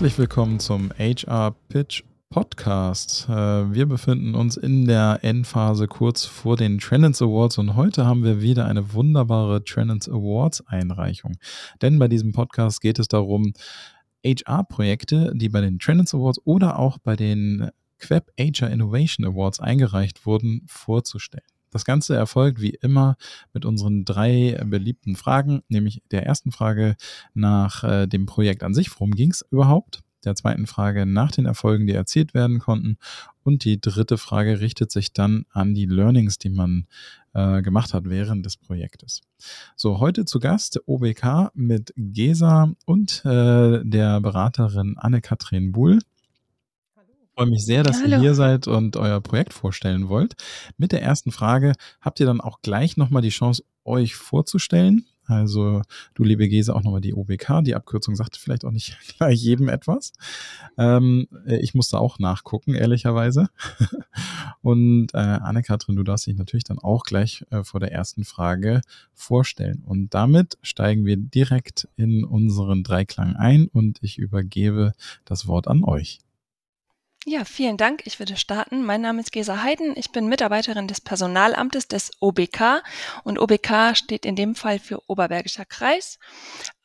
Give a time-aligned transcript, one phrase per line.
[0.00, 3.28] Herzlich willkommen zum HR Pitch Podcast.
[3.28, 8.24] Äh, wir befinden uns in der Endphase kurz vor den Trends Awards und heute haben
[8.24, 11.36] wir wieder eine wunderbare Trends Awards Einreichung.
[11.82, 13.52] Denn bei diesem Podcast geht es darum,
[14.24, 20.24] HR-Projekte, die bei den Trends Awards oder auch bei den Queb HR Innovation Awards eingereicht
[20.24, 21.44] wurden, vorzustellen.
[21.70, 23.16] Das Ganze erfolgt wie immer
[23.52, 26.96] mit unseren drei beliebten Fragen, nämlich der ersten Frage
[27.34, 30.02] nach äh, dem Projekt an sich, worum ging es überhaupt?
[30.24, 32.98] Der zweiten Frage nach den Erfolgen, die erzielt werden konnten.
[33.42, 36.86] Und die dritte Frage richtet sich dann an die Learnings, die man
[37.32, 39.22] äh, gemacht hat während des Projektes.
[39.76, 46.00] So, heute zu Gast OBK mit Gesa und äh, der Beraterin Anne-Kathrin Buhl
[47.40, 48.10] freue mich sehr, dass Hallo.
[48.10, 50.34] ihr hier seid und euer Projekt vorstellen wollt.
[50.76, 55.06] Mit der ersten Frage habt ihr dann auch gleich nochmal die Chance, euch vorzustellen.
[55.24, 55.80] Also
[56.12, 57.62] du, liebe Gese, auch nochmal die OBK.
[57.62, 60.12] Die Abkürzung sagt vielleicht auch nicht gleich jedem etwas.
[60.76, 63.48] Ähm, ich musste auch nachgucken, ehrlicherweise.
[64.60, 68.82] Und äh, Anne-Kathrin, du darfst dich natürlich dann auch gleich äh, vor der ersten Frage
[69.14, 69.82] vorstellen.
[69.86, 74.92] Und damit steigen wir direkt in unseren Dreiklang ein und ich übergebe
[75.24, 76.18] das Wort an euch.
[77.26, 78.06] Ja, vielen Dank.
[78.06, 78.82] Ich würde starten.
[78.82, 79.94] Mein Name ist Gesa Heiden.
[79.94, 82.82] Ich bin Mitarbeiterin des Personalamtes des OBK
[83.24, 86.18] und OBK steht in dem Fall für Oberbergischer Kreis.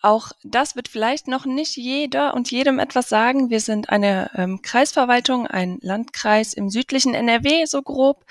[0.06, 3.50] Auch das wird vielleicht noch nicht jeder und jedem etwas sagen.
[3.50, 8.24] Wir sind eine ähm, Kreisverwaltung, ein Landkreis im südlichen NRW, so grob.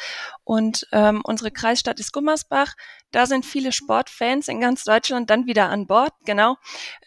[0.45, 2.75] Und ähm, unsere Kreisstadt ist Gummersbach.
[3.11, 6.59] Da sind viele Sportfans in ganz Deutschland dann wieder an Bord, genau,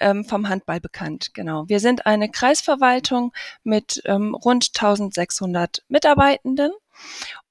[0.01, 1.33] ähm, vom Handball bekannt.
[1.33, 1.63] Genau.
[1.67, 3.31] Wir sind eine Kreisverwaltung
[3.63, 6.71] mit ähm, rund 1600 Mitarbeitenden.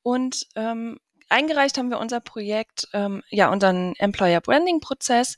[0.02, 0.98] Und ähm,
[1.28, 5.36] eingereicht haben wir unser Projekt, ähm, ja, unseren Employer Branding Prozess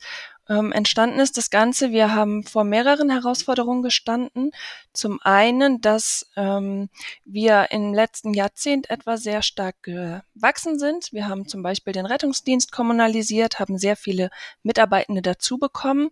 [0.49, 1.91] ähm, entstanden ist das Ganze.
[1.91, 4.51] Wir haben vor mehreren Herausforderungen gestanden.
[4.93, 6.89] Zum einen, dass ähm,
[7.25, 11.13] wir im letzten Jahrzehnt etwa sehr stark gewachsen sind.
[11.13, 14.31] Wir haben zum Beispiel den Rettungsdienst kommunalisiert, haben sehr viele
[14.63, 16.11] Mitarbeitende dazu bekommen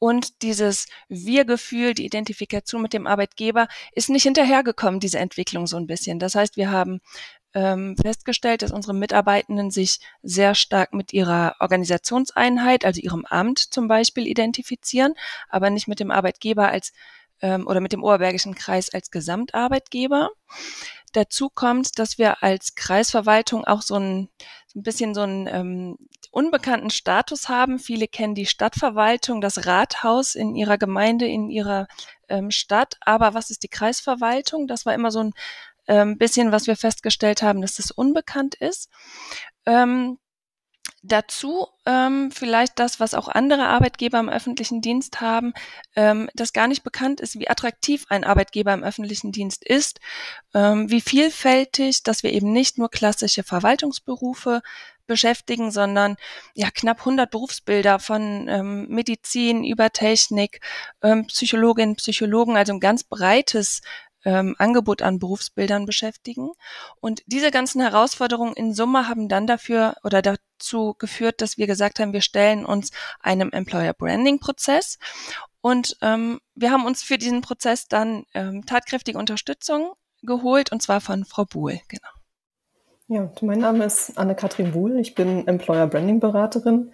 [0.00, 5.86] und dieses Wir-Gefühl, die Identifikation mit dem Arbeitgeber ist nicht hinterhergekommen, diese Entwicklung so ein
[5.86, 6.18] bisschen.
[6.18, 7.00] Das heißt, wir haben
[7.54, 13.88] ähm, festgestellt, dass unsere Mitarbeitenden sich sehr stark mit ihrer Organisationseinheit, also ihrem Amt zum
[13.88, 15.14] Beispiel, identifizieren,
[15.48, 16.92] aber nicht mit dem Arbeitgeber als
[17.42, 20.30] ähm, oder mit dem Oberbergischen Kreis als Gesamtarbeitgeber.
[21.12, 24.28] Dazu kommt, dass wir als Kreisverwaltung auch so ein,
[24.68, 25.98] so ein bisschen so einen ähm,
[26.30, 27.80] unbekannten Status haben.
[27.80, 31.88] Viele kennen die Stadtverwaltung, das Rathaus in ihrer Gemeinde, in ihrer
[32.28, 32.96] ähm, Stadt.
[33.00, 34.68] Aber was ist die Kreisverwaltung?
[34.68, 35.32] Das war immer so ein
[35.88, 38.90] ähm, bisschen, was wir festgestellt haben, dass das unbekannt ist.
[39.66, 40.18] Ähm,
[41.02, 45.54] Dazu ähm, vielleicht das, was auch andere Arbeitgeber im öffentlichen Dienst haben,
[45.96, 49.98] ähm, dass gar nicht bekannt ist, wie attraktiv ein Arbeitgeber im öffentlichen Dienst ist,
[50.52, 54.60] ähm, wie vielfältig, dass wir eben nicht nur klassische Verwaltungsberufe
[55.06, 56.16] beschäftigen, sondern
[56.54, 60.60] ja knapp 100 Berufsbilder von ähm, Medizin über Technik,
[61.02, 63.80] ähm, Psychologinnen, Psychologen, also ein ganz breites
[64.24, 66.50] ähm, Angebot an Berufsbildern beschäftigen.
[67.00, 72.00] Und diese ganzen Herausforderungen in Summe haben dann dafür oder dazu geführt, dass wir gesagt
[72.00, 74.98] haben, wir stellen uns einem Employer Branding Prozess.
[75.60, 79.92] Und ähm, wir haben uns für diesen Prozess dann ähm, tatkräftige Unterstützung
[80.22, 82.08] geholt, und zwar von Frau Buhl, genau.
[83.08, 84.98] Ja, mein Name ist Anne-Kathrin Buhl.
[85.00, 86.92] Ich bin Employer Branding Beraterin,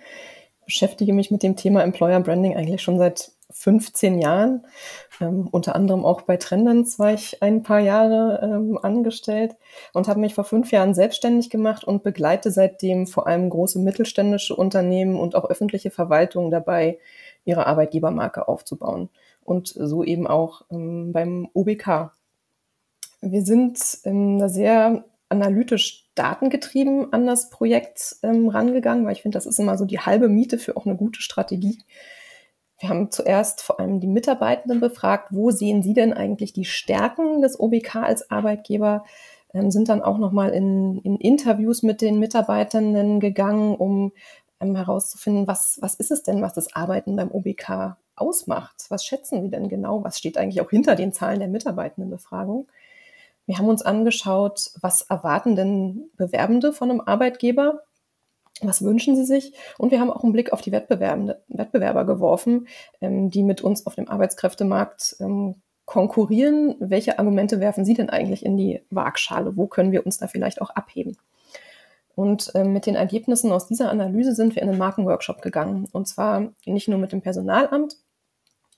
[0.65, 4.67] beschäftige mich mit dem Thema Employer Branding eigentlich schon seit 15 Jahren.
[5.21, 9.57] Ähm, unter anderem auch bei Trendens war ich ein paar Jahre ähm, angestellt
[9.93, 14.57] und habe mich vor fünf Jahren selbstständig gemacht und begleite seitdem vor allem große mittelständische
[14.57, 16.99] Unternehmen und auch öffentliche Verwaltungen dabei,
[17.45, 19.09] ihre Arbeitgebermarke aufzubauen.
[19.45, 22.11] Und so eben auch ähm, beim OBK.
[23.21, 29.47] Wir sind ähm, sehr analytisch datengetrieben an das Projekt ähm, rangegangen, weil ich finde, das
[29.47, 31.79] ist immer so die halbe Miete für auch eine gute Strategie.
[32.79, 37.41] Wir haben zuerst vor allem die Mitarbeitenden befragt, wo sehen sie denn eigentlich die Stärken
[37.41, 39.05] des OBK als Arbeitgeber,
[39.55, 44.13] ähm, sind dann auch nochmal in, in Interviews mit den Mitarbeitenden gegangen, um
[44.61, 48.87] ähm, herauszufinden, was, was ist es denn, was das Arbeiten beim OBK ausmacht?
[48.89, 50.05] Was schätzen Sie denn genau?
[50.05, 52.67] Was steht eigentlich auch hinter den Zahlen der Mitarbeitendenbefragung?
[53.47, 57.83] Wir haben uns angeschaut, was erwarten denn Bewerbende von einem Arbeitgeber?
[58.63, 59.53] Was wünschen Sie sich?
[59.77, 62.69] Und wir haben auch einen Blick auf die Wettbewerber geworfen,
[63.01, 66.75] ähm, die mit uns auf dem Arbeitskräftemarkt ähm, konkurrieren.
[66.81, 69.57] Welche Argumente werfen Sie denn eigentlich in die Waagschale?
[69.57, 71.17] Wo können wir uns da vielleicht auch abheben?
[72.15, 75.87] Und ähm, mit den Ergebnissen aus dieser Analyse sind wir in einen Markenworkshop gegangen.
[75.93, 77.99] Und zwar nicht nur mit dem Personalamt,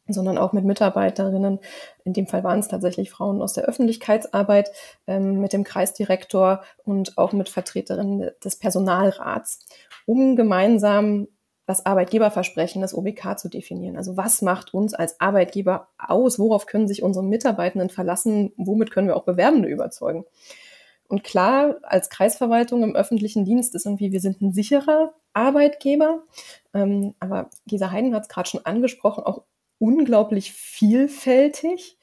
[0.09, 1.61] sondern auch mit Mitarbeiterinnen,
[2.05, 4.71] in dem Fall waren es tatsächlich Frauen aus der Öffentlichkeitsarbeit,
[5.07, 9.67] ähm, mit dem Kreisdirektor und auch mit Vertreterinnen des Personalrats,
[10.07, 11.29] um gemeinsam
[11.69, 13.99] das Arbeitgeberversprechen des OBK zu definieren.
[13.99, 16.39] Also was macht uns als Arbeitgeber aus?
[16.39, 18.53] Worauf können sich unsere Mitarbeitenden verlassen?
[18.57, 20.25] Womit können wir auch Bewerbende überzeugen?
[21.09, 26.23] Und klar, als Kreisverwaltung im öffentlichen Dienst ist irgendwie, wir sind ein sicherer Arbeitgeber.
[26.73, 29.43] Ähm, aber Gesa Heiden hat es gerade schon angesprochen, auch
[29.79, 31.99] unglaublich vielfältig.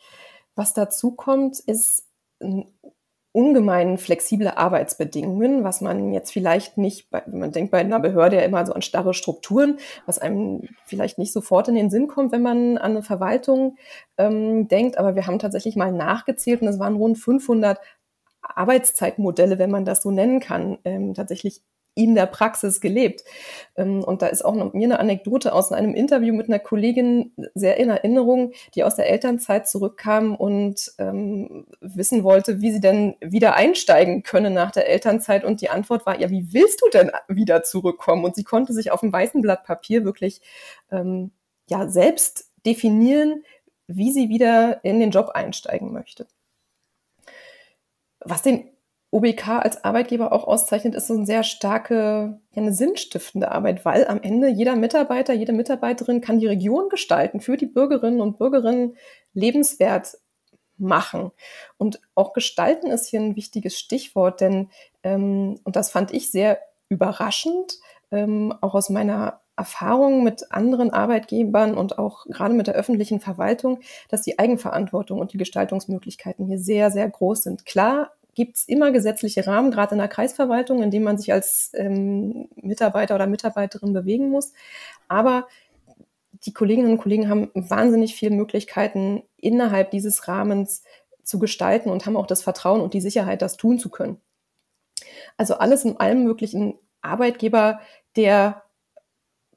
[0.55, 2.05] Was dazu kommt, ist
[3.35, 8.43] ungemein flexible Arbeitsbedingungen, was man jetzt vielleicht nicht, bei, man denkt bei einer Behörde ja
[8.43, 12.41] immer so an starre Strukturen, was einem vielleicht nicht sofort in den Sinn kommt, wenn
[12.41, 13.77] man an eine Verwaltung
[14.17, 14.97] ähm, denkt.
[14.97, 17.77] Aber wir haben tatsächlich mal nachgezählt und es waren rund 500
[18.41, 21.61] Arbeitszeitmodelle, wenn man das so nennen kann, ähm, tatsächlich
[21.95, 23.23] in der Praxis gelebt.
[23.75, 27.31] Ähm, und da ist auch noch mir eine Anekdote aus einem Interview mit einer Kollegin
[27.55, 33.15] sehr in Erinnerung, die aus der Elternzeit zurückkam und ähm, wissen wollte, wie sie denn
[33.21, 35.45] wieder einsteigen könne nach der Elternzeit.
[35.45, 38.25] Und die Antwort war, ja, wie willst du denn wieder zurückkommen?
[38.25, 40.41] Und sie konnte sich auf dem weißen Blatt Papier wirklich
[40.91, 41.31] ähm,
[41.69, 43.43] ja selbst definieren,
[43.87, 46.27] wie sie wieder in den Job einsteigen möchte.
[48.19, 48.74] Was den
[49.15, 54.21] OBK als Arbeitgeber auch auszeichnet, ist so eine sehr starke, eine sinnstiftende Arbeit, weil am
[54.21, 58.97] Ende jeder Mitarbeiter, jede Mitarbeiterin kann die Region gestalten, für die Bürgerinnen und Bürgerinnen
[59.33, 60.17] lebenswert
[60.77, 61.31] machen.
[61.77, 64.69] Und auch gestalten ist hier ein wichtiges Stichwort, denn,
[65.03, 66.59] ähm, und das fand ich sehr
[66.89, 67.79] überraschend,
[68.11, 73.79] ähm, auch aus meiner Erfahrung mit anderen Arbeitgebern und auch gerade mit der öffentlichen Verwaltung,
[74.09, 77.65] dass die Eigenverantwortung und die Gestaltungsmöglichkeiten hier sehr, sehr groß sind.
[77.65, 81.71] Klar gibt es immer gesetzliche Rahmen, gerade in der Kreisverwaltung, in denen man sich als
[81.73, 84.53] ähm, Mitarbeiter oder Mitarbeiterin bewegen muss.
[85.07, 85.47] Aber
[86.45, 90.83] die Kolleginnen und Kollegen haben wahnsinnig viele Möglichkeiten, innerhalb dieses Rahmens
[91.23, 94.21] zu gestalten und haben auch das Vertrauen und die Sicherheit, das tun zu können.
[95.37, 97.79] Also alles in allem wirklich ein Arbeitgeber,
[98.15, 98.63] der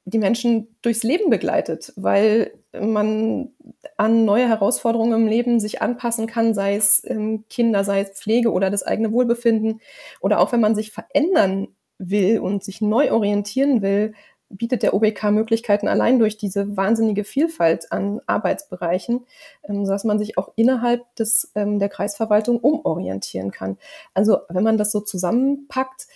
[0.05, 3.49] die Menschen durchs Leben begleitet, weil man
[3.97, 8.51] an neue Herausforderungen im Leben sich anpassen kann, sei es ähm, Kinder, sei es Pflege
[8.51, 9.81] oder das eigene Wohlbefinden
[10.19, 14.13] oder auch wenn man sich verändern will und sich neu orientieren will,
[14.49, 19.25] bietet der OBK Möglichkeiten allein durch diese wahnsinnige Vielfalt an Arbeitsbereichen,
[19.67, 23.77] ähm, sodass man sich auch innerhalb des, ähm, der Kreisverwaltung umorientieren kann.
[24.13, 26.07] Also wenn man das so zusammenpackt,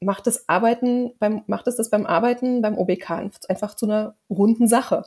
[0.00, 4.68] macht das Arbeiten beim, macht es das beim Arbeiten beim OBK einfach zu einer runden
[4.68, 5.04] Sache.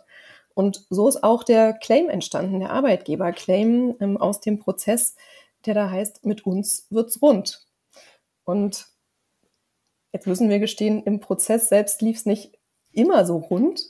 [0.54, 5.16] Und so ist auch der Claim entstanden, der Arbeitgeber-Claim ähm, aus dem Prozess,
[5.66, 7.66] der da heißt, mit uns wird's rund.
[8.44, 8.88] Und
[10.12, 12.58] jetzt müssen wir gestehen, im Prozess selbst lief es nicht
[12.92, 13.82] immer so rund,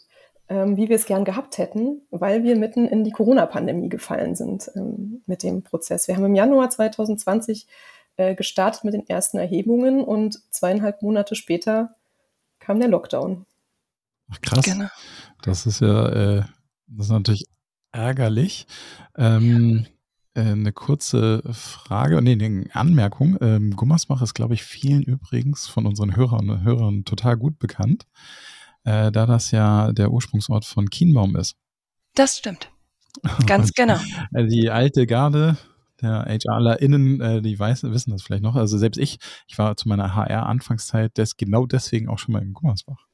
[0.50, 4.70] ähm, wie wir es gern gehabt hätten, weil wir mitten in die Corona-Pandemie gefallen sind
[4.76, 6.08] ähm, mit dem Prozess.
[6.08, 7.68] Wir haben im Januar 2020
[8.18, 11.96] äh, gestartet mit den ersten Erhebungen und zweieinhalb Monate später
[12.60, 13.46] kam der Lockdown.
[14.32, 14.66] Ach, krass.
[14.66, 14.88] Genau.
[15.42, 16.44] Das ist ja, äh,
[16.88, 17.46] das ist natürlich
[17.92, 18.68] ärgerlich.
[19.18, 19.86] Ähm,
[20.36, 20.44] ja.
[20.44, 23.38] äh, eine kurze Frage, nee, eine Anmerkung.
[23.42, 28.06] Ähm, Gummersbach ist, glaube ich, vielen übrigens von unseren Hörern und Hörern total gut bekannt,
[28.84, 31.56] äh, da das ja der Ursprungsort von Kienbaum ist.
[32.16, 32.70] Das stimmt.
[33.46, 33.98] Ganz genau.
[34.32, 35.58] Die alte Garde
[36.02, 38.56] der HRlerInnen, äh, die weiß, wissen das vielleicht noch.
[38.56, 42.54] Also selbst ich, ich war zu meiner HR-Anfangszeit des, genau deswegen auch schon mal in
[42.54, 43.06] Gummersbach.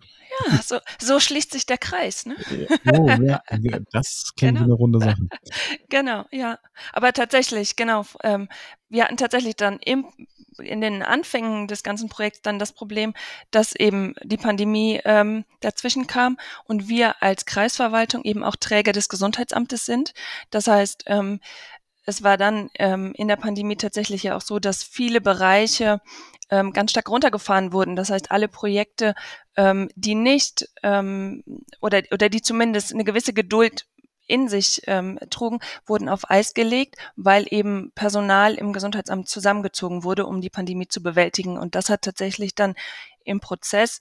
[0.45, 2.35] Ja, so, so schließt sich der Kreis, ne?
[2.93, 3.41] Oh, ja,
[3.91, 4.59] das klingt genau.
[4.59, 5.21] wie eine runde Sache.
[5.89, 6.59] Genau, ja.
[6.93, 8.49] Aber tatsächlich, genau, ähm,
[8.89, 10.05] wir hatten tatsächlich dann im,
[10.59, 13.13] in den Anfängen des ganzen Projekts dann das Problem,
[13.51, 19.09] dass eben die Pandemie ähm, dazwischen kam und wir als Kreisverwaltung eben auch Träger des
[19.09, 20.13] Gesundheitsamtes sind.
[20.49, 21.39] Das heißt, ähm,
[22.05, 26.01] es war dann ähm, in der Pandemie tatsächlich ja auch so, dass viele Bereiche
[26.49, 27.95] ähm, ganz stark runtergefahren wurden.
[27.95, 29.15] Das heißt, alle Projekte,
[29.55, 31.43] ähm, die nicht ähm,
[31.81, 33.85] oder, oder die zumindest eine gewisse Geduld
[34.27, 40.25] in sich ähm, trugen, wurden auf Eis gelegt, weil eben Personal im Gesundheitsamt zusammengezogen wurde,
[40.25, 41.57] um die Pandemie zu bewältigen.
[41.57, 42.75] Und das hat tatsächlich dann
[43.23, 43.99] im Prozess,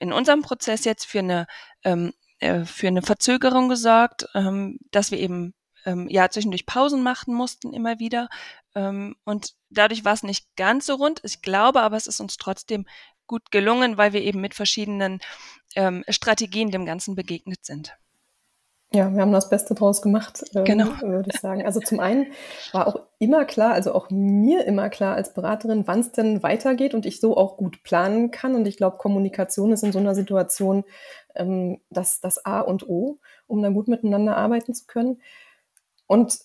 [0.00, 1.46] in unserem Prozess jetzt für eine
[1.84, 7.34] ähm, äh, für eine Verzögerung gesorgt, ähm, dass wir eben ähm, ja zwischendurch Pausen machen
[7.34, 8.28] mussten immer wieder.
[8.74, 11.20] Ähm, und dadurch war es nicht ganz so rund.
[11.24, 12.86] Ich glaube aber, es ist uns trotzdem
[13.26, 15.20] gut gelungen, weil wir eben mit verschiedenen
[15.74, 17.96] ähm, Strategien dem Ganzen begegnet sind.
[18.90, 20.86] Ja, wir haben das Beste draus gemacht, ähm, genau.
[21.02, 21.64] würde ich sagen.
[21.64, 22.28] Also zum einen
[22.72, 26.94] war auch immer klar, also auch mir immer klar als Beraterin, wann es denn weitergeht
[26.94, 28.54] und ich so auch gut planen kann.
[28.54, 30.84] Und ich glaube, Kommunikation ist in so einer Situation
[31.34, 35.20] ähm, das, das A und O, um dann gut miteinander arbeiten zu können.
[36.08, 36.40] Und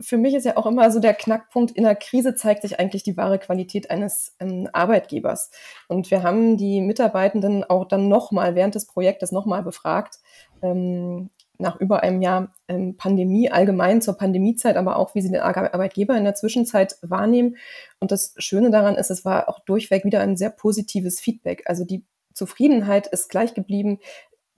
[0.00, 3.02] für mich ist ja auch immer so der Knackpunkt, in der Krise zeigt sich eigentlich
[3.02, 5.50] die wahre Qualität eines ähm, Arbeitgebers.
[5.88, 10.18] Und wir haben die Mitarbeitenden auch dann nochmal während des Projektes nochmal befragt,
[10.62, 15.40] ähm, nach über einem Jahr ähm, Pandemie allgemein zur Pandemiezeit, aber auch, wie sie den
[15.40, 17.56] Arbeitgeber in der Zwischenzeit wahrnehmen.
[18.00, 21.62] Und das Schöne daran ist, es war auch durchweg wieder ein sehr positives Feedback.
[21.66, 22.04] Also die
[22.34, 23.98] Zufriedenheit ist gleich geblieben.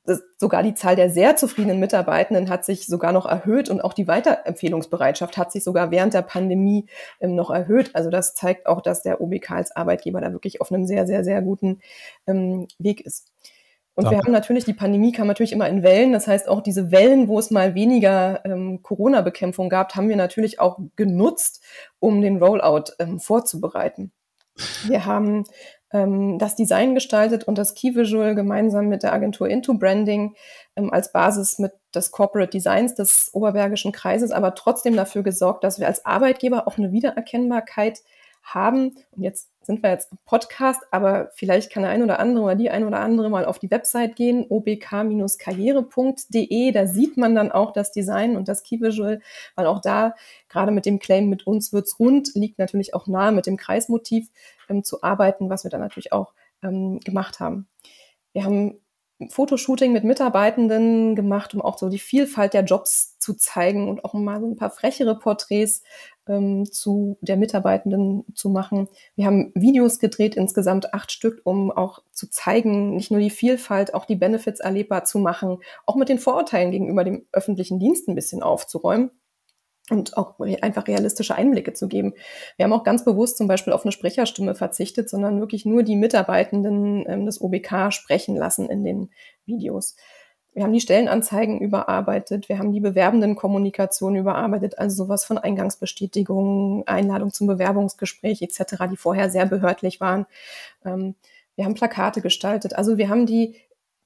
[0.07, 3.95] Das, sogar die Zahl der sehr zufriedenen Mitarbeitenden hat sich sogar noch erhöht und auch
[3.95, 6.87] die Weiterempfehlungsbereitschaft hat sich sogar während der Pandemie
[7.21, 7.91] ähm, noch erhöht.
[7.95, 11.25] Also das zeigt auch, dass der OBK als Arbeitgeber da wirklich auf einem sehr, sehr,
[11.25, 11.81] sehr guten
[12.27, 13.33] ähm, Weg ist.
[13.97, 14.17] Und Danke.
[14.17, 16.13] wir haben natürlich, die Pandemie kam natürlich immer in Wellen.
[16.13, 20.59] Das heißt, auch diese Wellen, wo es mal weniger ähm, Corona-Bekämpfung gab, haben wir natürlich
[20.59, 21.63] auch genutzt,
[22.01, 24.13] um den Rollout ähm, vorzubereiten.
[24.87, 25.45] Wir haben
[25.95, 30.35] ähm, das Design gestaltet und das Key Visual gemeinsam mit der Agentur Into Branding
[30.77, 35.79] ähm, als Basis mit des Corporate Designs des Oberbergischen Kreises, aber trotzdem dafür gesorgt, dass
[35.79, 38.01] wir als Arbeitgeber auch eine Wiedererkennbarkeit
[38.43, 38.97] haben.
[39.13, 42.55] Und jetzt sind wir jetzt im Podcast, aber vielleicht kann der ein oder andere oder
[42.55, 46.73] die ein oder andere mal auf die Website gehen, obk-karriere.de.
[46.73, 49.21] Da sieht man dann auch das Design und das Key Visual,
[49.55, 50.15] weil auch da
[50.49, 54.31] gerade mit dem Claim mit uns wird's rund, liegt natürlich auch nahe mit dem Kreismotiv
[54.69, 57.69] ähm, zu arbeiten, was wir dann natürlich auch ähm, gemacht haben.
[58.33, 58.81] Wir haben
[59.31, 64.15] Fotoshooting mit Mitarbeitenden gemacht, um auch so die Vielfalt der Jobs zu zeigen und auch
[64.15, 65.83] mal so ein paar frechere Porträts
[66.29, 68.89] ähm, zu der Mitarbeitenden zu machen.
[69.17, 73.95] Wir haben Videos gedreht, insgesamt acht Stück, um auch zu zeigen, nicht nur die Vielfalt,
[73.95, 78.15] auch die Benefits erlebbar zu machen, auch mit den Vorurteilen gegenüber dem öffentlichen Dienst ein
[78.15, 79.11] bisschen aufzuräumen
[79.91, 82.15] und auch einfach realistische Einblicke zu geben.
[82.57, 85.97] Wir haben auch ganz bewusst zum Beispiel auf eine Sprecherstimme verzichtet, sondern wirklich nur die
[85.97, 89.11] Mitarbeitenden ähm, des OBK sprechen lassen in den
[89.45, 89.97] Videos.
[90.55, 96.87] Wir haben die Stellenanzeigen überarbeitet, wir haben die bewerbenden Kommunikation überarbeitet, also sowas von Eingangsbestätigung,
[96.87, 100.27] Einladung zum Bewerbungsgespräch etc., die vorher sehr behördlich waren.
[100.85, 101.17] Ähm,
[101.57, 102.75] wir haben Plakate gestaltet.
[102.75, 103.57] Also wir haben die,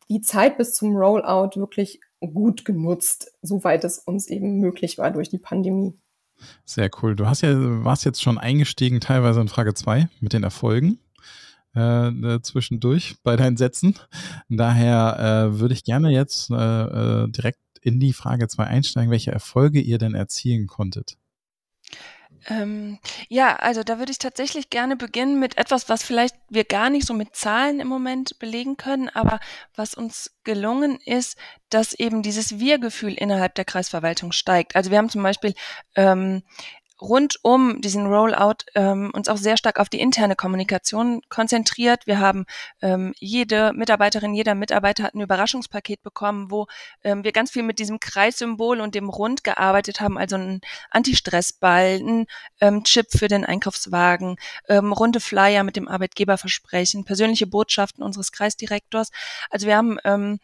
[0.08, 5.28] die Zeit bis zum Rollout wirklich gut genutzt, soweit es uns eben möglich war durch
[5.28, 5.94] die Pandemie.
[6.64, 7.16] Sehr cool.
[7.16, 7.50] Du hast ja,
[7.84, 10.98] warst jetzt schon eingestiegen, teilweise in Frage 2 mit den Erfolgen.
[11.76, 13.94] Äh, äh, zwischendurch bei deinen Sätzen.
[14.48, 19.32] Daher äh, würde ich gerne jetzt äh, äh direkt in die Frage 2 einsteigen, welche
[19.32, 21.16] Erfolge ihr denn erzielen konntet.
[22.46, 22.98] Ähm,
[23.28, 27.06] ja, also da würde ich tatsächlich gerne beginnen mit etwas, was vielleicht wir gar nicht
[27.06, 29.38] so mit Zahlen im Moment belegen können, aber
[29.74, 31.36] was uns gelungen ist,
[31.68, 34.76] dass eben dieses Wir-Gefühl innerhalb der Kreisverwaltung steigt.
[34.76, 35.54] Also wir haben zum Beispiel
[35.96, 36.42] ähm,
[37.00, 42.06] rund um diesen Rollout ähm, uns auch sehr stark auf die interne Kommunikation konzentriert.
[42.06, 42.46] Wir haben
[42.82, 46.66] ähm, jede Mitarbeiterin, jeder Mitarbeiter hat ein Überraschungspaket bekommen, wo
[47.04, 52.00] ähm, wir ganz viel mit diesem Kreissymbol und dem Rund gearbeitet haben, also ein Anti-Stress-Ball,
[52.00, 52.26] ein
[52.60, 54.36] ähm, Chip für den Einkaufswagen,
[54.68, 59.10] ähm, runde Flyer mit dem Arbeitgeberversprechen, persönliche Botschaften unseres Kreisdirektors.
[59.50, 60.40] Also wir haben ähm,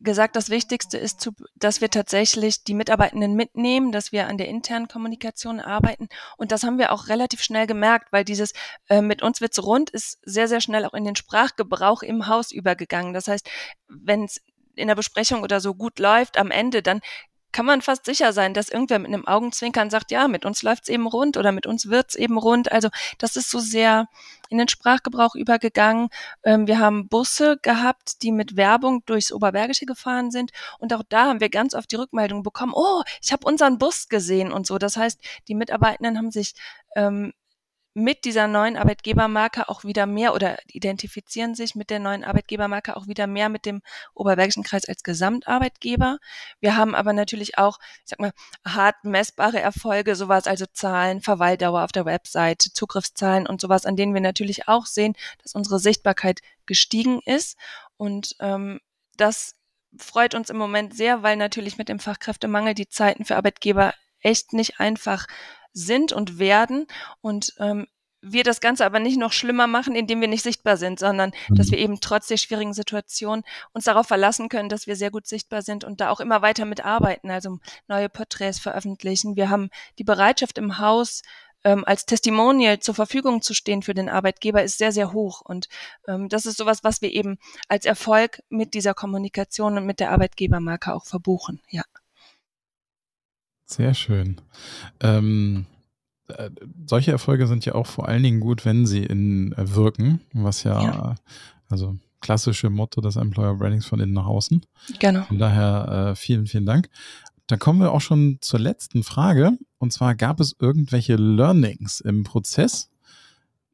[0.00, 4.48] gesagt, das Wichtigste ist, zu, dass wir tatsächlich die Mitarbeitenden mitnehmen, dass wir an der
[4.48, 6.08] internen Kommunikation arbeiten.
[6.36, 8.52] Und das haben wir auch relativ schnell gemerkt, weil dieses
[8.88, 12.52] äh, mit uns wird's rund ist sehr, sehr schnell auch in den Sprachgebrauch im Haus
[12.52, 13.14] übergegangen.
[13.14, 13.48] Das heißt,
[13.88, 14.40] wenn es
[14.74, 17.00] in der Besprechung oder so gut läuft am Ende, dann
[17.56, 20.90] kann man fast sicher sein, dass irgendwer mit einem Augenzwinkern sagt, ja, mit uns läuft's
[20.90, 22.70] eben rund oder mit uns wird's eben rund.
[22.70, 24.08] Also das ist so sehr
[24.50, 26.10] in den Sprachgebrauch übergegangen.
[26.42, 30.50] Ähm, wir haben Busse gehabt, die mit Werbung durchs Oberbergische gefahren sind.
[30.80, 34.10] Und auch da haben wir ganz oft die Rückmeldung bekommen, oh, ich habe unseren Bus
[34.10, 34.76] gesehen und so.
[34.76, 36.52] Das heißt, die Mitarbeitenden haben sich
[36.94, 37.32] ähm,
[37.98, 43.06] mit dieser neuen Arbeitgebermarke auch wieder mehr oder identifizieren sich mit der neuen Arbeitgebermarke auch
[43.06, 43.80] wieder mehr mit dem
[44.12, 46.18] Oberbergischen Kreis als Gesamtarbeitgeber.
[46.60, 48.32] Wir haben aber natürlich auch, ich sag mal,
[48.66, 54.12] hart messbare Erfolge, sowas, also Zahlen, Verweildauer auf der Website, Zugriffszahlen und sowas, an denen
[54.12, 57.56] wir natürlich auch sehen, dass unsere Sichtbarkeit gestiegen ist.
[57.96, 58.78] Und ähm,
[59.16, 59.54] das
[59.96, 64.52] freut uns im Moment sehr, weil natürlich mit dem Fachkräftemangel die Zeiten für Arbeitgeber echt
[64.52, 65.26] nicht einfach
[65.76, 66.86] sind und werden
[67.20, 67.86] und ähm,
[68.22, 71.56] wir das Ganze aber nicht noch schlimmer machen, indem wir nicht sichtbar sind, sondern mhm.
[71.56, 73.42] dass wir eben trotz der schwierigen Situation
[73.72, 76.64] uns darauf verlassen können, dass wir sehr gut sichtbar sind und da auch immer weiter
[76.64, 79.36] mitarbeiten, also neue Porträts veröffentlichen.
[79.36, 81.22] Wir haben die Bereitschaft im Haus
[81.62, 85.42] ähm, als Testimonial zur Verfügung zu stehen für den Arbeitgeber, ist sehr, sehr hoch.
[85.42, 85.68] Und
[86.08, 90.10] ähm, das ist sowas, was wir eben als Erfolg mit dieser Kommunikation und mit der
[90.10, 91.60] Arbeitgebermarke auch verbuchen.
[91.68, 91.82] Ja.
[93.66, 94.40] Sehr schön.
[95.00, 95.66] Ähm,
[96.28, 96.50] äh,
[96.86, 100.62] solche Erfolge sind ja auch vor allen Dingen gut, wenn sie in äh, wirken, was
[100.62, 101.14] ja, ja.
[101.68, 104.64] also klassische Motto des Employer Brandings von innen nach außen.
[104.98, 105.22] Genau.
[105.24, 106.88] Von daher äh, vielen, vielen Dank.
[107.46, 109.52] Dann kommen wir auch schon zur letzten Frage.
[109.78, 112.90] Und zwar gab es irgendwelche Learnings im Prozess?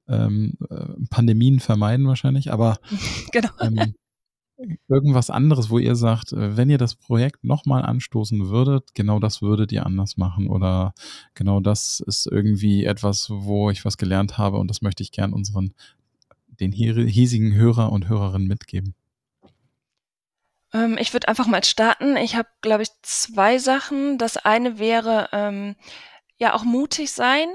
[0.09, 2.79] Ähm, äh, Pandemien vermeiden wahrscheinlich, aber
[3.33, 3.49] genau.
[3.61, 3.95] ähm,
[4.89, 9.43] irgendwas anderes, wo ihr sagt, äh, wenn ihr das Projekt nochmal anstoßen würdet, genau das
[9.43, 10.95] würdet ihr anders machen oder
[11.35, 15.33] genau das ist irgendwie etwas, wo ich was gelernt habe und das möchte ich gern
[15.33, 15.75] unseren,
[16.47, 18.95] den hiesigen Hörer und Hörerinnen mitgeben?
[20.73, 22.17] Ähm, ich würde einfach mal starten.
[22.17, 24.19] Ich habe, glaube ich, zwei Sachen.
[24.19, 25.77] Das eine wäre, ähm,
[26.43, 27.49] ja auch mutig sein.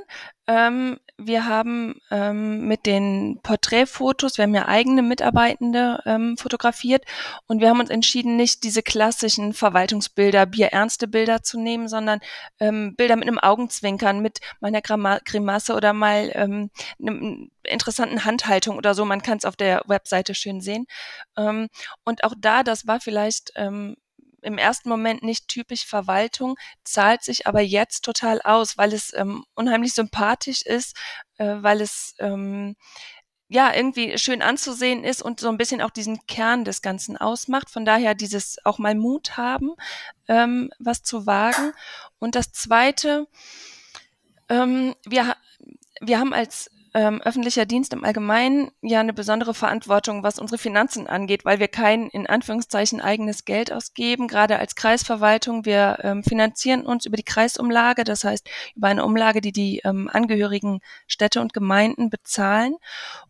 [0.48, 7.04] Ähm, wir haben ähm, mit den Porträtfotos, wir haben ja eigene Mitarbeitende ähm, fotografiert
[7.48, 12.20] und wir haben uns entschieden, nicht diese klassischen Verwaltungsbilder, bierernste Bilder zu nehmen, sondern
[12.60, 18.94] ähm, Bilder mit einem Augenzwinkern, mit meiner Grimasse oder mal ähm, einem interessanten Handhaltung oder
[18.94, 19.04] so.
[19.04, 20.86] Man kann es auf der Webseite schön sehen.
[21.36, 21.68] Ähm,
[22.06, 23.98] und auch da, das war vielleicht ähm,
[24.48, 29.44] im ersten Moment nicht typisch Verwaltung, zahlt sich aber jetzt total aus, weil es ähm,
[29.56, 30.96] unheimlich sympathisch ist,
[31.38, 32.76] äh, weil es ähm,
[33.50, 37.70] ja irgendwie schön anzusehen ist und so ein bisschen auch diesen Kern des Ganzen ausmacht.
[37.70, 39.74] Von daher dieses auch mal Mut haben,
[40.28, 41.74] ähm, was zu wagen.
[42.20, 43.28] Und das Zweite,
[44.50, 45.36] ähm, wir,
[46.00, 51.08] wir haben als ähm, öffentlicher Dienst im Allgemeinen ja eine besondere Verantwortung, was unsere Finanzen
[51.08, 54.28] angeht, weil wir kein in Anführungszeichen eigenes Geld ausgeben.
[54.28, 59.42] Gerade als Kreisverwaltung, wir ähm, finanzieren uns über die Kreisumlage, das heißt über eine Umlage,
[59.42, 62.76] die die ähm, angehörigen Städte und Gemeinden bezahlen.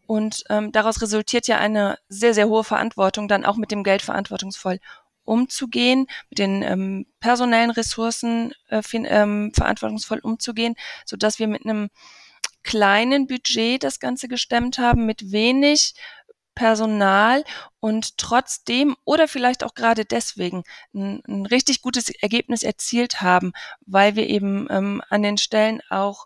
[0.05, 4.01] Und ähm, daraus resultiert ja eine sehr, sehr hohe Verantwortung, dann auch mit dem Geld
[4.01, 4.79] verantwortungsvoll
[5.25, 11.89] umzugehen, mit den ähm, personellen Ressourcen äh, ähm, verantwortungsvoll umzugehen, so dass wir mit einem
[12.67, 15.95] kleinen Budget das Ganze gestemmt haben, mit wenig
[16.53, 17.43] Personal
[17.79, 23.53] und trotzdem oder vielleicht auch gerade deswegen ein, ein richtig gutes Ergebnis erzielt haben,
[23.85, 26.25] weil wir eben ähm, an den Stellen auch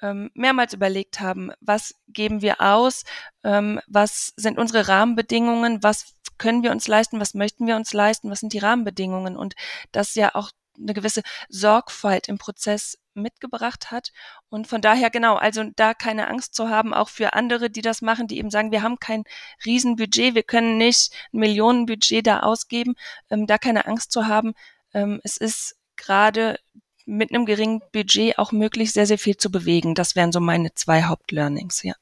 [0.00, 3.02] ähm, mehrmals überlegt haben, was geben wir aus,
[3.44, 8.30] ähm, was sind unsere Rahmenbedingungen, was können wir uns leisten, was möchten wir uns leisten,
[8.30, 9.54] was sind die Rahmenbedingungen und
[9.90, 14.12] das ja auch eine gewisse Sorgfalt im Prozess mitgebracht hat.
[14.48, 18.02] Und von daher genau, also da keine Angst zu haben, auch für andere, die das
[18.02, 19.24] machen, die eben sagen, wir haben kein
[19.64, 22.94] Riesenbudget, wir können nicht ein Millionenbudget da ausgeben,
[23.30, 24.54] ähm, da keine Angst zu haben.
[24.94, 26.58] Ähm, es ist gerade
[27.04, 29.94] mit einem geringen Budget auch möglich, sehr, sehr viel zu bewegen.
[29.94, 31.94] Das wären so meine zwei Hauptlearnings, ja.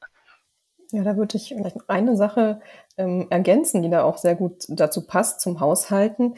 [0.91, 2.61] Ja, da würde ich vielleicht eine Sache
[2.97, 6.35] ähm, ergänzen, die da auch sehr gut dazu passt zum Haushalten.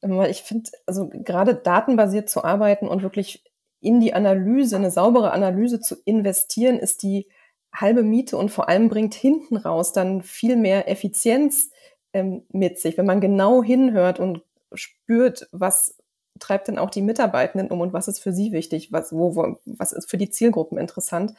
[0.00, 3.44] Weil ich finde, also gerade datenbasiert zu arbeiten und wirklich
[3.80, 7.28] in die Analyse, eine saubere Analyse zu investieren, ist die
[7.72, 11.70] halbe Miete und vor allem bringt hinten raus dann viel mehr Effizienz
[12.12, 15.96] ähm, mit sich, wenn man genau hinhört und spürt, was
[16.38, 19.58] treibt denn auch die Mitarbeitenden um und was ist für sie wichtig, was, wo, wo,
[19.64, 21.34] was ist für die Zielgruppen interessant,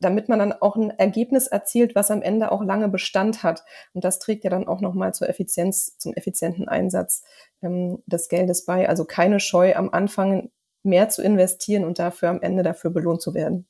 [0.00, 3.64] damit man dann auch ein Ergebnis erzielt, was am Ende auch lange Bestand hat.
[3.92, 7.22] Und das trägt ja dann auch nochmal zur Effizienz, zum effizienten Einsatz
[7.62, 8.88] ähm, des Geldes bei.
[8.88, 10.50] Also keine Scheu am Anfang
[10.82, 13.66] mehr zu investieren und dafür am Ende dafür belohnt zu werden.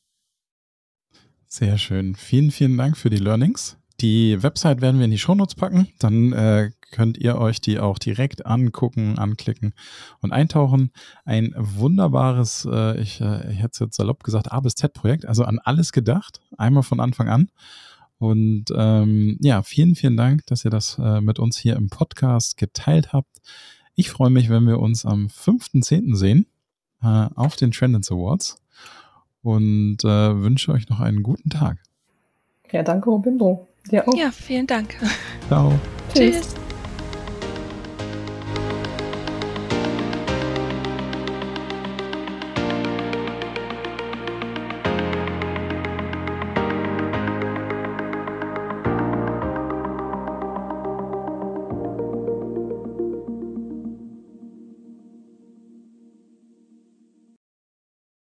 [1.47, 2.15] Sehr schön.
[2.15, 3.77] Vielen, vielen Dank für die Learnings.
[4.01, 5.89] Die Website werden wir in die Shownotes packen.
[5.99, 9.75] Dann äh, könnt ihr euch die auch direkt angucken, anklicken
[10.21, 10.91] und eintauchen.
[11.25, 15.45] Ein wunderbares, äh, ich, äh, ich hätte es jetzt salopp gesagt, A bis Z-Projekt, also
[15.45, 17.51] an alles gedacht, einmal von Anfang an.
[18.17, 22.57] Und ähm, ja, vielen, vielen Dank, dass ihr das äh, mit uns hier im Podcast
[22.57, 23.39] geteilt habt.
[23.95, 26.15] Ich freue mich, wenn wir uns am 5.10.
[26.15, 26.47] sehen
[27.03, 28.57] äh, auf den Trendance Awards
[29.43, 31.79] und äh, wünsche euch noch einen guten Tag.
[32.71, 33.67] Ja, danke, Robindro.
[33.91, 34.05] Ja.
[34.15, 34.97] Ja, vielen Dank.
[35.49, 35.73] Ciao.
[36.15, 36.55] Tschüss.